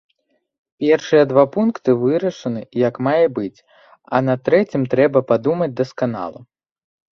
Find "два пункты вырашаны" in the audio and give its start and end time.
1.31-2.63